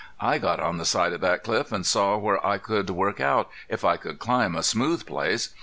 [0.19, 3.51] I got on the side of that cliff an' saw where I could work out,
[3.69, 5.53] if I could climb a smooth place.